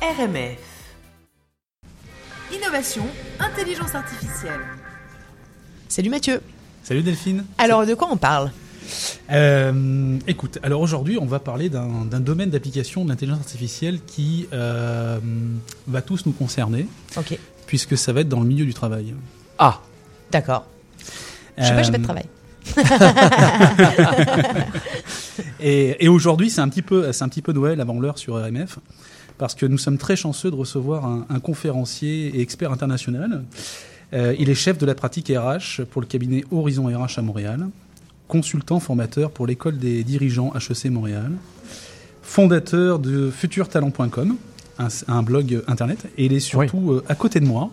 [0.00, 0.58] RMF.
[2.54, 3.02] Innovation,
[3.40, 4.60] intelligence artificielle.
[5.88, 6.40] Salut Mathieu.
[6.82, 7.44] Salut Delphine.
[7.58, 8.50] Alors de quoi on parle
[9.30, 15.18] Euh, écoute, alors aujourd'hui, on va parler d'un domaine d'application de l'intelligence artificielle qui euh,
[15.86, 16.86] va tous nous concerner,
[17.16, 17.36] Ok,
[17.66, 19.14] puisque ça va être dans le milieu du travail.
[19.58, 19.80] Ah,
[20.30, 20.66] d'accord.
[21.58, 22.24] Je sais pas, j'ai pas de Euh, travail.
[25.60, 28.34] Et, et aujourd'hui, c'est un petit peu, c'est un petit peu Noël avant l'heure sur
[28.34, 28.78] RMF,
[29.38, 33.44] parce que nous sommes très chanceux de recevoir un, un conférencier et expert international.
[34.12, 37.68] Euh, il est chef de la pratique RH pour le cabinet Horizon RH à Montréal,
[38.26, 41.32] consultant formateur pour l'école des dirigeants HEC Montréal,
[42.22, 44.36] fondateur de futurtalent.com,
[44.78, 47.70] un, un blog internet, et il est surtout euh, à côté de moi.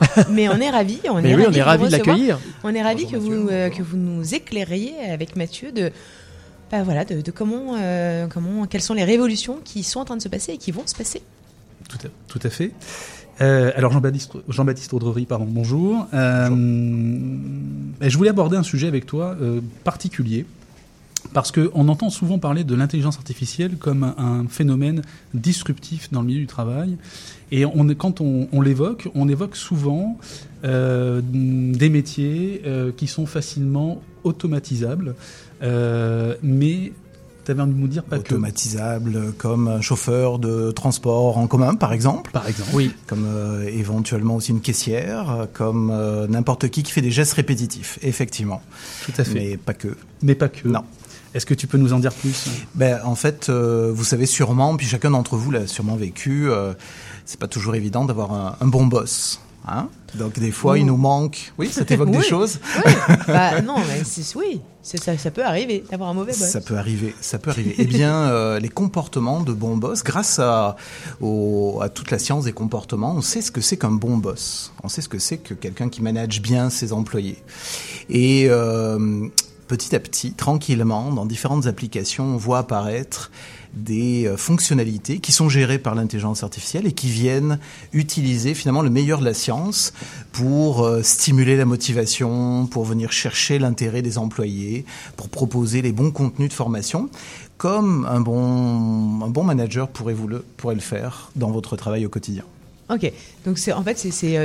[0.30, 2.38] Mais on est ravis, on Mais est oui, ravis on est ravis de l'accueillir.
[2.62, 5.90] On est ravis Bonjour, que vous euh, que vous nous éclairiez avec Mathieu de
[6.70, 10.16] bah voilà de, de comment euh, comment quelles sont les révolutions qui sont en train
[10.16, 11.22] de se passer et qui vont se passer.
[11.88, 12.72] Tout à, tout à fait.
[13.40, 16.06] Euh, alors Jean-Baptiste Jean-Baptiste Audrery, pardon, bonjour.
[16.12, 16.48] Euh,
[18.00, 20.44] je voulais aborder un sujet avec toi euh, particulier
[21.32, 25.02] parce que on entend souvent parler de l'intelligence artificielle comme un, phénomène
[25.34, 26.96] disruptif dans le milieu du travail
[27.50, 30.18] et on est, quand on, on l'évoque, on évoque souvent
[30.64, 35.14] euh, des métiers euh, qui sont facilement automatisables,
[35.62, 36.92] euh, mais
[37.44, 38.34] tu avais envie de nous dire pas que.
[38.34, 42.70] automatisable comme un chauffeur de transport en commun par exemple Par exemple.
[42.74, 42.92] Oui.
[43.06, 47.32] comme euh, éventuellement aussi une caissière euh, comme euh, n'importe qui qui fait des gestes
[47.34, 48.60] répétitifs effectivement
[49.06, 49.32] Tout à fait.
[49.34, 50.68] mais pas que Mais pas que.
[50.68, 50.82] Non.
[51.34, 52.48] Est-ce que tu peux nous en dire plus?
[52.74, 56.74] Ben en fait euh, vous savez sûrement puis chacun d'entre vous l'a sûrement vécu euh,
[57.24, 60.76] c'est pas toujours évident d'avoir un, un bon boss hein donc des fois Ouh.
[60.76, 62.24] il nous manque oui ça t'évoque des Oui.
[62.24, 62.92] choses Oui.
[63.26, 66.48] bah non, mais c'est oui, ça, ça peut arriver d'avoir un mauvais boss.
[66.48, 67.74] Ça peut arriver, ça peut arriver.
[67.76, 70.76] eh bien, euh, les comportements de bons boss, grâce à,
[71.20, 74.72] au- à toute la science des comportements, on sait ce que c'est qu'un bon boss.
[74.82, 77.42] On sait ce que c'est que quelqu'un qui manage bien ses employés.
[78.08, 79.28] Et euh,
[79.68, 83.30] petit à petit, tranquillement, dans différentes applications, on voit apparaître
[83.74, 87.58] des euh, fonctionnalités qui sont gérées par l'intelligence artificielle et qui viennent
[87.92, 89.92] utiliser finalement le meilleur de la science
[90.32, 94.84] pour euh, stimuler la motivation, pour venir chercher l'intérêt des employés,
[95.16, 97.10] pour proposer les bons contenus de formation,
[97.58, 102.06] comme un bon, un bon manager pourrait, vous le, pourrait le faire dans votre travail
[102.06, 102.44] au quotidien.
[102.90, 103.12] Ok,
[103.44, 104.38] donc c'est en fait c'est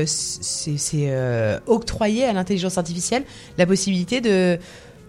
[1.08, 3.24] euh, octroyer à l'intelligence artificielle
[3.58, 4.60] la possibilité de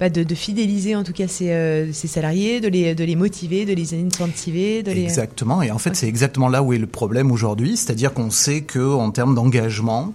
[0.01, 3.17] bah, de, de fidéliser en tout cas ses, euh, ses salariés, de les de les
[3.17, 5.63] motiver, de les incentiver, de les Exactement.
[5.63, 7.77] Et en fait, c'est exactement là où est le problème aujourd'hui.
[7.77, 10.13] C'est-à-dire qu'on sait que en termes d'engagement,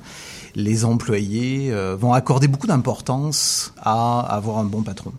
[0.56, 5.14] les employés euh, vont accorder beaucoup d'importance à avoir un bon patron.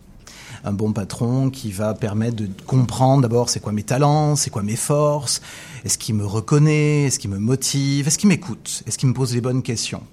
[0.63, 4.61] Un bon patron qui va permettre de comprendre d'abord c'est quoi mes talents, c'est quoi
[4.61, 5.41] mes forces,
[5.83, 9.33] est-ce qu'il me reconnaît, est-ce qu'il me motive, est-ce qu'il m'écoute, est-ce qu'il me pose
[9.33, 10.03] les bonnes questions.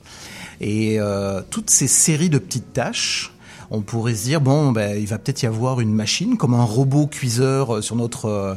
[0.62, 3.34] Et euh, toutes ces séries de petites tâches,
[3.70, 6.64] on pourrait se dire bon ben il va peut-être y avoir une machine comme un
[6.64, 8.54] robot cuiseur euh, sur notre euh,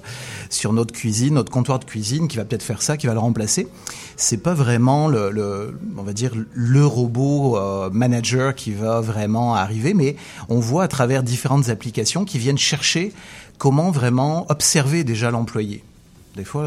[0.50, 3.20] sur notre cuisine, notre comptoir de cuisine qui va peut-être faire ça, qui va le
[3.20, 3.68] remplacer.
[4.16, 9.94] C'est pas vraiment le, on va dire le robot euh, manager qui va vraiment arriver,
[9.94, 10.16] mais
[10.50, 13.14] on voit à travers différentes applications qui viennent chercher
[13.58, 15.84] comment vraiment observer déjà l'employé.
[16.36, 16.66] Des fois,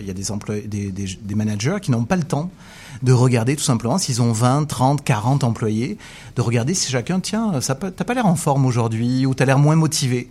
[0.00, 2.50] il y a des, des, des managers qui n'ont pas le temps
[3.04, 5.98] de regarder tout simplement s'ils ont 20, 30, 40 employés,
[6.36, 9.76] de regarder si chacun, tiens, t'as pas l'air en forme aujourd'hui ou t'as l'air moins
[9.76, 10.30] motivé.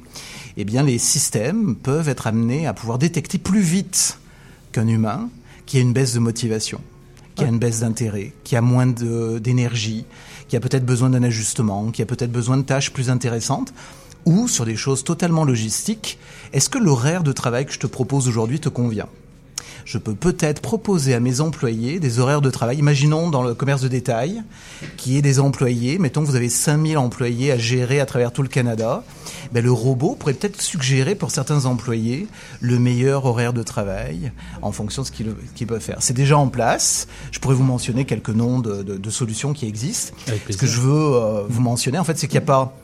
[0.57, 4.17] Eh bien, les systèmes peuvent être amenés à pouvoir détecter plus vite
[4.71, 5.29] qu'un humain
[5.67, 6.81] qui a une baisse de motivation,
[7.35, 10.05] qui a une baisse d'intérêt, qui a moins d'énergie,
[10.47, 13.71] qui a peut-être besoin d'un ajustement, qui a peut-être besoin de tâches plus intéressantes,
[14.25, 16.17] ou sur des choses totalement logistiques,
[16.53, 19.09] est-ce que l'horaire de travail que je te propose aujourd'hui te convient?
[19.85, 22.77] Je peux peut-être proposer à mes employés des horaires de travail.
[22.77, 24.41] Imaginons dans le commerce de détail,
[24.97, 28.41] qui est des employés, mettons que vous avez 5000 employés à gérer à travers tout
[28.41, 29.03] le Canada,
[29.51, 32.27] ben, le robot pourrait peut-être suggérer pour certains employés
[32.61, 35.97] le meilleur horaire de travail en fonction de ce qu'ils peuvent faire.
[35.99, 37.07] C'est déjà en place.
[37.31, 40.13] Je pourrais vous mentionner quelques noms de, de- de solutions qui existent.
[40.49, 42.75] Ce que je veux euh, vous mentionner, en fait, c'est qu'il n'y a pas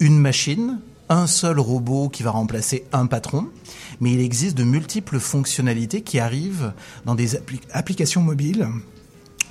[0.00, 3.46] une machine, un seul robot qui va remplacer un patron,
[4.00, 6.72] mais il existe de multiples fonctionnalités qui arrivent
[7.04, 8.66] dans des appli- applications mobiles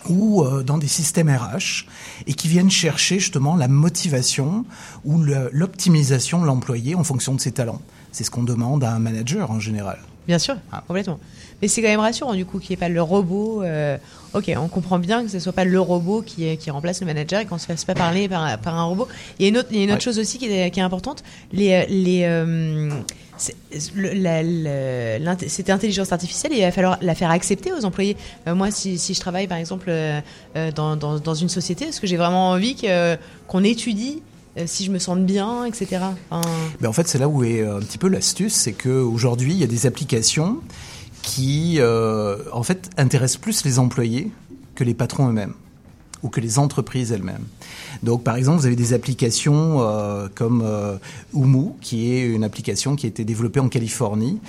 [0.07, 1.85] ou euh, dans des systèmes RH
[2.25, 4.65] et qui viennent chercher justement la motivation
[5.05, 7.81] ou l'optimisation de l'employé en fonction de ses talents.
[8.11, 9.99] C'est ce qu'on demande à un manager en général.
[10.27, 10.83] Bien sûr, Ah.
[10.87, 11.19] complètement.
[11.61, 13.61] Mais c'est quand même rassurant du coup qu'il n'y ait pas le robot.
[13.63, 13.97] euh,
[14.33, 17.41] ok, on comprend bien que ce soit pas le robot qui, qui remplace le manager
[17.41, 19.07] et qu'on se fasse pas parler par, par un robot.
[19.37, 20.03] Il y a une autre, il y a une autre Ouais.
[20.03, 21.23] chose aussi qui est, qui est importante.
[21.51, 22.89] Les, euh, les, euh,
[25.47, 28.17] cette intelligence artificielle, il va falloir la faire accepter aux employés.
[28.47, 30.19] Euh, moi, si, je travaille par exemple euh,
[30.55, 32.75] euh, dans, une société, est-ce que j'ai vraiment envie
[33.47, 34.21] qu'on étudie
[34.65, 36.01] si je me sens bien, etc.
[36.81, 39.63] Ben, en fait, c'est là où est un petit peu l'astuce, c'est qu'aujourd'hui, il y
[39.63, 40.57] a des applications
[41.21, 44.31] qui, en fait, intéressent plus les employés
[44.75, 45.53] que les patrons eux-mêmes
[46.23, 47.45] ou que les entreprises elles-mêmes.
[48.01, 50.97] Donc, par exemple, vous avez des applications euh, comme euh,
[51.33, 54.39] Umu, qui est une application qui a été développée en Californie,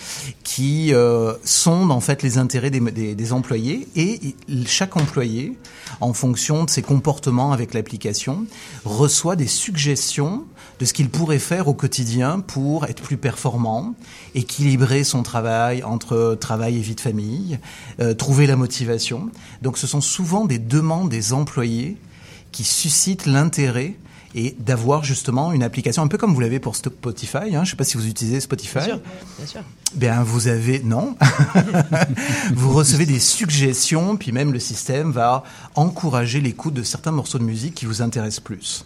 [0.44, 4.37] qui euh, sondent en fait les intérêts des, des- des employés et
[4.67, 5.58] chaque employé,
[6.00, 8.47] en fonction de ses comportements avec l'application,
[8.85, 10.44] reçoit des suggestions
[10.79, 13.94] de ce qu'il pourrait faire au quotidien pour être plus performant,
[14.35, 17.58] équilibrer son travail entre travail et vie de famille,
[18.00, 19.29] euh, trouver la motivation.
[19.62, 21.96] Donc ce sont souvent des demandes des employés
[22.52, 23.97] qui suscitent l'intérêt
[24.35, 27.38] et d'avoir justement une application un peu comme vous l'avez pour Spotify.
[27.38, 27.50] Hein.
[27.52, 28.75] Je ne sais pas si vous utilisez Spotify.
[28.75, 29.00] bien sûr,
[29.38, 29.61] bien sûr.
[29.94, 31.17] Ben vous avez non.
[32.55, 35.43] vous recevez des suggestions, puis même le système va
[35.75, 38.85] encourager l'écoute de certains morceaux de musique qui vous intéressent plus.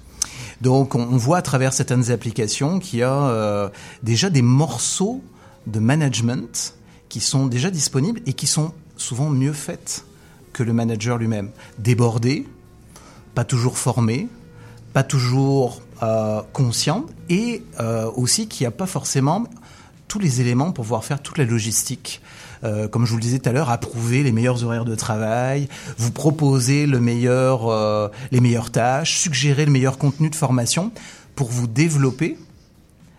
[0.60, 3.69] Donc on, voit à travers certaines applications qu'il y a euh,
[4.02, 5.22] déjà des morceaux
[5.67, 6.75] de management
[7.08, 10.05] qui sont déjà disponibles et qui sont souvent mieux faites
[10.52, 11.50] que le manager lui-même.
[11.78, 12.46] Débordé,
[13.34, 14.28] pas toujours formé,
[14.92, 19.44] pas toujours euh, conscient et euh, aussi qui a pas forcément
[20.08, 22.20] tous les éléments pour pouvoir faire toute la logistique.
[22.62, 25.69] Euh, comme je vous le disais tout à l'heure, approuver les meilleurs horaires de travail,
[25.98, 30.92] vous proposer euh, les meilleures tâches, suggérer le meilleur contenu de formation
[31.34, 32.38] pour vous développer,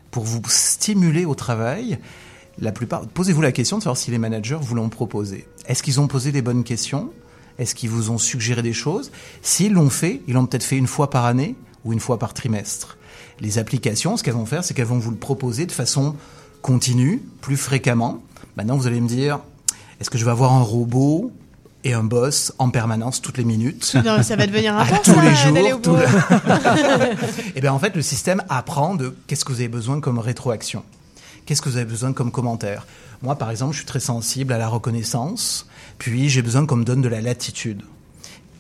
[0.10, 2.00] pour vous stimuler au travail.
[2.60, 5.46] La plupart, posez-vous la question de savoir si les managers vous l'ont proposé.
[5.68, 7.12] Est-ce qu'ils ont posé les bonnes questions?
[7.60, 9.12] Est-ce qu'ils vous ont suggéré des choses
[9.42, 12.34] S'ils l'ont fait, ils l'ont peut-être fait une fois par année ou une fois par
[12.34, 12.98] trimestre.
[13.40, 16.16] Les applications, ce qu'elles vont faire, c'est qu'elles vont vous le proposer de façon
[16.62, 18.22] continue, plus fréquemment.
[18.58, 19.40] Maintenant, vous allez me dire,
[20.00, 21.32] est-ce que je vais avoir un robot
[21.84, 25.14] et un boss en permanence toutes les minutes Non, ça va devenir un à tous
[25.14, 25.96] ça, les jours, tout.
[27.56, 30.84] Et bien en fait, le système apprend de qu'est-ce que vous avez besoin comme rétroaction,
[31.46, 32.86] qu'est-ce que vous avez besoin comme commentaire?
[33.22, 36.84] Moi, par exemple, je suis très sensible à la reconnaissance, puis j'ai besoin qu'on me
[36.84, 37.82] donne de la latitude.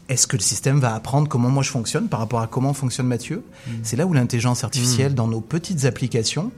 [0.07, 3.07] Est-ce que le système va apprendre comment moi je fonctionne par rapport à comment fonctionne
[3.07, 3.43] Mathieu?
[3.81, 6.51] C'est là où l'intelligence artificielle, dans nos petites applications,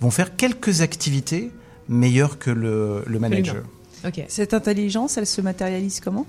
[0.00, 1.50] vont faire quelques activités
[1.88, 3.62] meilleures que le, le manager.
[4.06, 4.22] Ok.
[4.28, 6.26] Cette intelligence, elle se matérialise comment?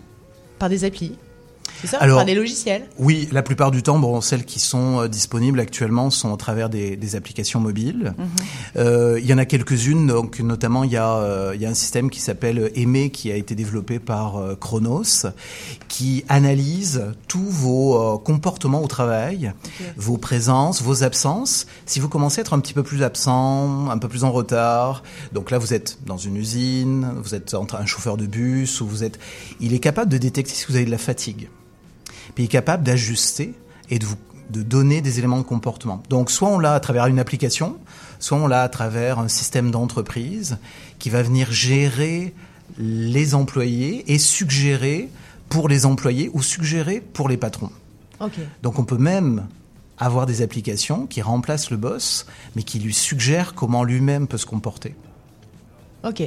[0.60, 1.16] Par des applis.
[1.82, 2.86] C'est ça Alors- Par des logiciels.
[2.98, 6.70] Oui, la plupart du temps, bon, celles qui sont euh, disponibles actuellement sont au travers
[6.70, 8.14] des, des applications mobiles.
[8.78, 11.70] Euh, il y en a quelques-unes, donc notamment il y a, euh, il y a
[11.70, 15.28] un système qui s'appelle Aimé qui a été développé par euh, Chronos,
[15.88, 19.54] qui analyse tous vos comportements au travail,
[19.98, 21.68] vos présences, vos absences.
[21.86, 25.04] Si vous commencez à être un petit peu plus absent, un peu plus en retard,
[25.34, 28.88] donc là vous êtes dans une usine, vous êtes entre un chauffeur de bus ou
[28.88, 29.20] vous êtes,
[29.60, 31.50] il est capable de détecter si vous avez de la fatigue
[32.34, 33.54] puis il est capable d'ajuster
[33.90, 34.16] et de vous
[34.52, 36.04] de donner des éléments de comportement.
[36.08, 37.78] Donc soit on l'a à travers une application,
[38.20, 40.58] soit on l'a à travers un système d'entreprise
[41.00, 42.32] qui va venir gérer
[42.78, 45.10] les employés et suggérer
[45.50, 47.72] pour les employés ou suggérer pour les patrons.
[48.20, 48.34] Ok.
[48.62, 49.48] Donc on peut même
[49.98, 54.46] avoir des applications qui remplacent le boss, mais qui lui suggèrent comment lui-même peut se
[54.46, 54.94] comporter.
[56.04, 56.22] Ok.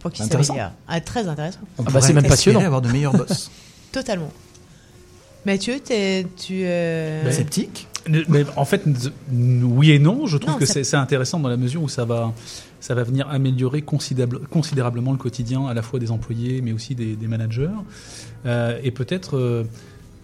[0.00, 0.52] Pour qu'il Intéressant.
[0.54, 0.72] s'améliore.
[0.88, 1.60] Ah, très intéressant.
[1.78, 2.60] On Ah bah, pourrait c'est même passionnant.
[2.60, 3.50] avoir de meilleurs boss.
[3.92, 4.30] Totalement.
[5.46, 5.92] Mathieu, tu.
[6.64, 7.86] euh, Ben, Sceptique
[8.28, 8.82] Mais en fait,
[9.32, 10.26] oui et non.
[10.26, 12.32] Je trouve Non, que ça- c'est intéressant dans la mesure où ça va,
[12.80, 16.94] ça va venir améliorer considérable- considérablement le quotidien à la fois des employés, mais aussi
[16.94, 17.70] des, des managers.
[18.44, 19.36] Euh, et peut-être.
[19.36, 19.64] euh,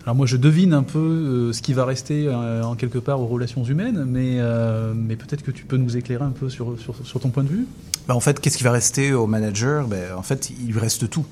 [0.05, 3.21] alors moi, je devine un peu euh, ce qui va rester euh, en quelque part
[3.21, 6.77] aux relations humaines, mais, euh, mais peut-être que tu peux nous éclairer un peu sur,
[6.81, 7.67] sur, sur ton point de vue.
[8.09, 11.09] Ben, en fait, qu'est-ce qui va rester au manager ben, En fait, il lui reste
[11.09, 11.25] tout.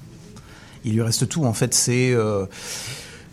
[0.84, 1.44] Il lui reste tout.
[1.44, 2.46] En fait, c'est euh,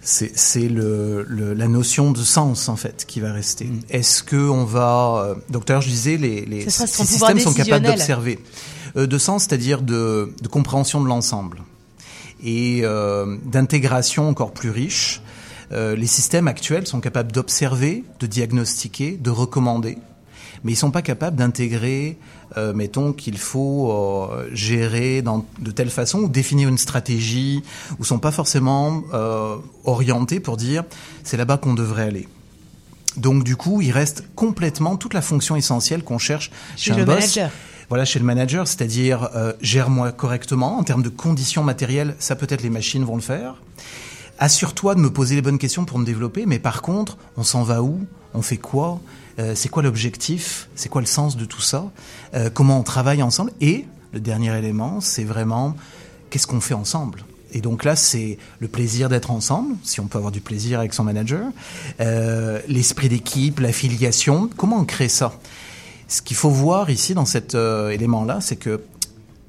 [0.08, 3.66] c'est c'est le, le- la notion de sens en fait qui va rester.
[3.66, 3.80] Mm.
[3.90, 7.54] Est-ce que on va euh, Donc, tout à l'heure, je disais les, les systèmes sont
[7.54, 8.40] capables d'observer
[8.96, 11.60] Euh, de sens, c'est-à-dire de, de compréhension de l'ensemble
[12.42, 15.22] et euh, d'intégration encore plus riche.
[15.74, 19.98] Euh, les systèmes actuels sont capables d'observer, de diagnostiquer, de recommander,
[20.64, 22.18] mais ils sont pas capables d'intégrer,
[22.58, 27.64] euh, mettons qu'il faut euh, gérer dans, de telle façon ou définir une stratégie,
[28.00, 30.84] ou sont pas forcément euh, orientés pour dire
[31.24, 32.28] c'est là-bas qu'on devrait aller.
[33.16, 36.98] Donc du coup, il reste complètement toute la fonction essentielle qu'on cherche chez, Chez un
[36.98, 37.16] le boss.
[37.16, 37.52] manager.
[37.90, 39.30] Voilà, chez le manager, c'est-à-dire
[39.62, 42.16] gère-moi correctement en termes de conditions matérielles.
[42.20, 43.56] Ça peut-être les machines vont le faire.
[44.40, 47.64] assure-toi de me poser les bonnes questions pour me développer, mais par contre, on s'en
[47.64, 48.02] va où?
[48.34, 49.00] On fait quoi
[49.40, 51.86] euh, C'est quoi l'objectif C'est quoi le sens de tout ça
[52.34, 55.76] euh, Comment on travaille ensemble Et le dernier élément, c'est vraiment
[56.30, 60.18] qu'est-ce qu'on fait ensemble et donc là, c'est le plaisir d'être ensemble, si on peut
[60.18, 61.48] avoir du plaisir avec son manager,
[62.02, 64.50] euh, l'esprit d'équipe, l'affiliation.
[64.58, 65.40] Comment on crée ça
[66.10, 68.82] Ce qu'il faut voir ici dans cet élément-là, c'est que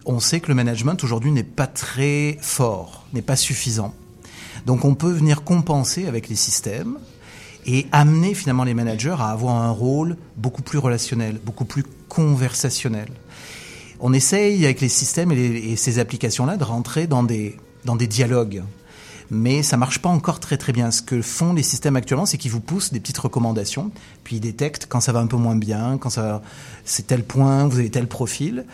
[0.06, 3.92] on sait que le management aujourd'hui n'est pas très fort, n'est pas suffisant.
[4.64, 6.98] Donc on peut venir compenser avec les systèmes
[7.68, 13.08] et amener finalement les managers à avoir un rôle beaucoup plus relationnel, beaucoup plus conversationnel.
[14.00, 18.62] On essaye avec les systèmes et, ces applications-là de rentrer dans des, dans des dialogues.
[19.30, 20.90] Mais ça marche pas encore très très bien.
[20.90, 23.90] Ce que font les systèmes actuellement, c'est qu'ils vous poussent des petites recommandations,
[24.24, 26.40] puis ils détectent quand ça va un peu moins bien, quand ça
[26.86, 28.64] c'est tel point, vous avez tel profil.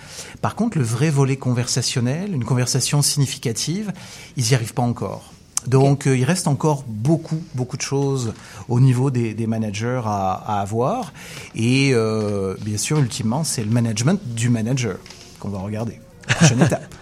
[0.40, 3.92] Par contre, le vrai volet conversationnel, une conversation significative,
[4.36, 5.33] ils y arrivent pas encore.
[5.66, 8.32] Donc, euh, il reste encore beaucoup, beaucoup de choses
[8.68, 11.12] au niveau des, des managers à, à avoir.
[11.54, 14.96] Et euh, bien sûr, ultimement, c'est le management du manager
[15.40, 16.00] qu'on va regarder.
[16.26, 16.94] Prochaine étape.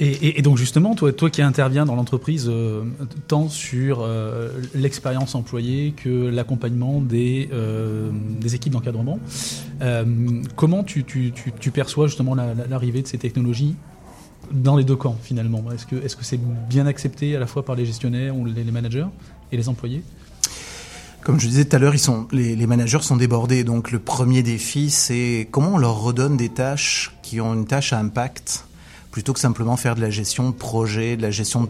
[0.00, 2.84] Et, et- et donc justement, toi, toi qui interviens dans l'entreprise euh,
[3.26, 9.18] tant sur euh, l'expérience employée que l'accompagnement des, euh, des équipes d'encadrement,
[10.56, 13.74] comment tu, tu- tu- tu perçois justement la- la- l'arrivée de ces technologies
[14.52, 17.64] dans les deux camps finalement Est-ce que est-ce que c'est bien accepté à la fois
[17.64, 19.06] par les gestionnaires ou les, managers
[19.52, 20.02] et les employés?
[21.22, 21.94] Comme je disais tout à l'heure,
[22.32, 23.64] les, managers sont débordés.
[23.64, 27.92] Donc, le premier défi, c'est comment on leur redonne des tâches qui ont une tâche
[27.92, 28.64] à impact
[29.10, 31.68] plutôt que simplement faire de la gestion de projet, de la gestion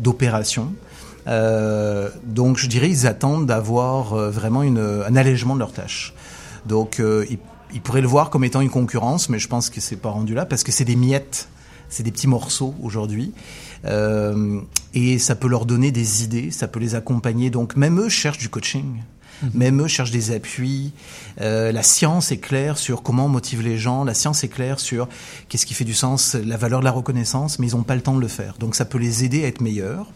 [0.00, 0.74] d'opération.
[1.26, 6.14] Euh, donc, je dirais, ils attendent d'avoir euh, vraiment un allègement de leurs tâches.
[6.66, 7.38] Donc, euh, ils,
[7.74, 10.34] ils pourraient le voir comme étant une concurrence, mais je pense que c'est pas rendu
[10.34, 11.48] là parce que c'est des miettes,
[11.88, 13.32] c'est des petits morceaux aujourd'hui.
[13.84, 14.60] Euh,
[14.94, 17.50] et ça peut leur donner des idées, ça peut les accompagner.
[17.50, 19.02] Donc, même eux cherchent du coaching.
[19.52, 20.92] Même eux cherchent des appuis.
[21.40, 24.04] Euh, la science est claire sur comment on motive les gens.
[24.04, 25.08] La science est claire sur
[25.48, 28.00] qu'est-ce qui fait du sens, la valeur de la reconnaissance, mais ils n'ont pas le
[28.00, 28.56] temps de le faire.
[28.58, 30.06] Donc ça peut les aider à être meilleurs.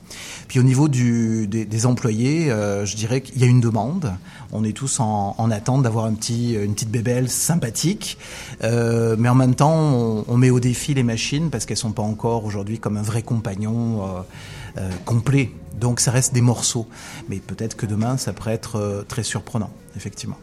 [0.46, 4.12] Puis au niveau du, des, des employés, euh, je dirais qu'il y a une demande.
[4.52, 8.18] On est tous en, en attente d'avoir un petit, une petite bébelle sympathique,
[8.64, 11.92] Euh, mais en même temps, on, on met au défi les machines parce qu'elles sont
[11.92, 14.02] pas encore aujourd'hui comme un vrai compagnon
[14.76, 15.50] euh, complet.
[15.80, 16.86] Donc ça reste des morceaux,
[17.28, 20.36] mais peut-être que demain ça pourrait être euh, très surprenant, effectivement.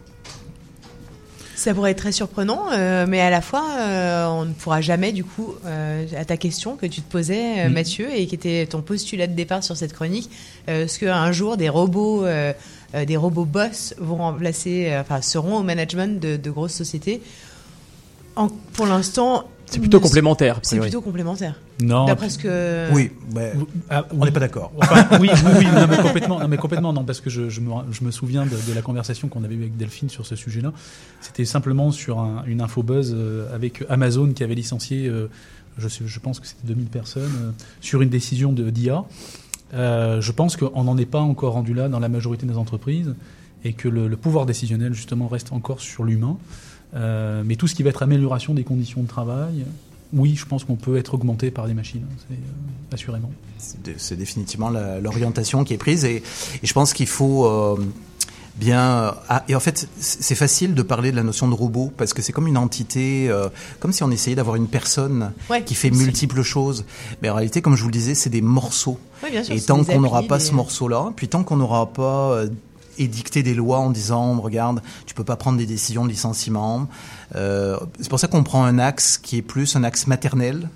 [1.56, 5.14] Ça pourrait être très surprenant, euh, mais à la fois, euh, on ne pourra jamais,
[5.14, 7.74] du coup, euh, à ta question que tu te posais, euh, Mhm.
[7.74, 10.30] Mathieu, et qui était ton postulat de départ sur cette chronique,
[10.68, 12.26] euh, est-ce qu'un jour des robots,
[13.08, 17.22] des robots boss vont remplacer, enfin, seront au management de, de grosses sociétés?
[18.36, 20.60] En- Pour l'instant, C'est plutôt ne- complémentaire.
[20.62, 21.60] C'est plutôt complémentaire.
[21.82, 22.06] Non.
[22.06, 22.90] D'après ce que.
[22.94, 23.12] Oui,
[23.90, 24.26] Ah, on oui.
[24.26, 24.72] n'est pas d'accord.
[24.78, 27.60] Enfin, oui, oui, oui, non, mais complètement, non, mais complètement, non, parce que je, je
[27.60, 30.36] me, je me souviens de, de la conversation qu'on avait eue avec Delphine sur ce
[30.38, 30.72] sujet-là.
[31.20, 35.28] C'était simplement sur un- une info buzz euh, avec Amazon qui avait licencié, euh,
[35.78, 37.52] je, sais- je pense que c'était 2000 personnes, euh,
[37.82, 39.04] sur une décision de d'IA.
[39.74, 43.16] Euh, je pense qu'on n'en est pas encore rendu là dans la majorité des entreprises
[43.66, 46.38] et que le, le pouvoir décisionnel, justement, reste encore sur l'humain.
[46.96, 49.66] Euh, mais tout ce qui va être amélioration des conditions de travail,
[50.14, 53.32] oui, je pense qu'on peut être augmenté par des machines, hein, c'est, euh, assurément.
[53.98, 57.76] C'est définitivement la- l'orientation qui est prise et, et je pense qu'il faut euh,
[58.58, 59.16] bien.
[59.30, 62.22] ah, et en fait, c'est facile de parler de la notion de robot parce que
[62.22, 65.90] c'est comme une entité, euh, comme si on essayait d'avoir une personne Ouais, qui fait
[65.92, 66.86] c'est- multiples choses.
[67.22, 69.00] Mais en réalité, comme je vous le disais, c'est des morceaux.
[69.24, 71.92] Oui, bien sûr, Et tant qu'on n'aura pas des- ce morceau-là, puis tant qu'on n'aura
[71.92, 72.44] pas
[72.98, 76.88] édicté des lois en disant, regarde, tu peux pas prendre des décisions de licenciement.
[77.36, 80.70] euh, c'est pour ça qu'on prend un axe qui est plus un axe maternel.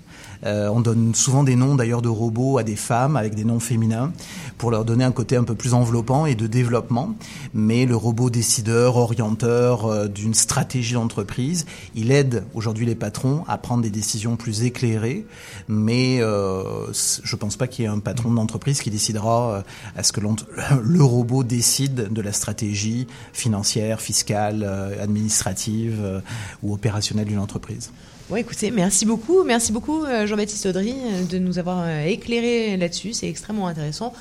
[0.44, 3.60] Euh, on donne souvent des noms d'ailleurs de robots à des femmes avec des noms
[3.60, 4.12] féminins
[4.58, 7.14] pour leur donner un côté un peu plus enveloppant et de développement.
[7.54, 13.58] Mais le robot décideur, orienteur euh, d'une stratégie d'entreprise, il aide aujourd'hui les patrons à
[13.58, 15.26] prendre des décisions plus éclairées.
[15.68, 19.62] Mais euh, je pense pas qu'il y ait un patron d'entreprise qui décidera euh,
[19.96, 20.20] à ce que
[20.82, 26.22] le robot décide de la stratégie financière, fiscale, euh, administrative
[26.62, 27.92] ou opérationnelle d'une entreprise.
[28.30, 32.76] Ouais, écoutez, merci beaucoup, merci beaucoup euh, Jean-Baptiste Audry euh, de nous avoir euh, éclairé
[32.76, 34.12] là-dessus, c'est extrêmement intéressant.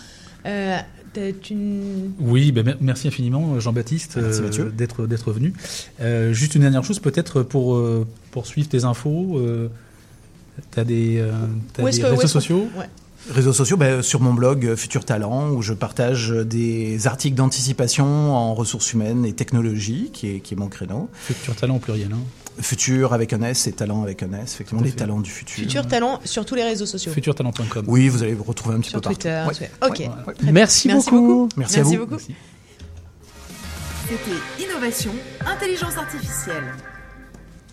[0.46, 0.78] Euh,
[1.50, 2.14] une...
[2.20, 5.54] Oui, ben, mer- merci infiniment Jean-Baptiste euh, d'être d'être venu.
[6.02, 9.68] Euh, juste une dernière chose, peut-être pour euh, pour suivre tes infos, euh,
[10.72, 11.32] t'as des, euh,
[11.74, 12.68] que- réseaux sociaux?
[12.78, 12.86] Ouais.
[13.32, 18.54] Réseaux sociaux, ben, sur mon blog Futur Talent, où je partage des articles d'anticipation en
[18.56, 21.10] ressources humaines et technologies, qui est, qui est mon créneau.
[21.14, 22.10] Futur talent au pluriel.
[22.14, 22.20] Hein.
[22.62, 24.98] Futur avec un S et talent avec un S, effectivement, les fait.
[24.98, 25.56] talents du futur.
[25.56, 27.12] Futur talent sur tous les réseaux sociaux.
[27.12, 27.86] Futurtalent.com.
[27.88, 29.20] Oui, vous allez vous retrouver un petit Sur peu partout.
[29.22, 29.44] Twitter.
[29.48, 29.54] Ouais.
[29.54, 30.00] sur- Ok.
[30.28, 30.34] Ouais.
[30.34, 30.52] Très bien.
[30.54, 31.22] Merci, Merci beaucoup.
[31.28, 31.50] beaucoup.
[31.58, 31.98] Merci, à vous.
[31.98, 32.12] beaucoup.
[32.12, 32.36] Merci.
[34.10, 35.12] C'était Innovation,
[35.46, 36.64] Intelligence Artificielle.